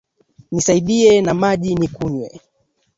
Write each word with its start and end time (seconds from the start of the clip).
Nisaidie 0.51 1.21
na 1.21 1.33
maji 1.33 1.75
nikunywe 1.75 2.29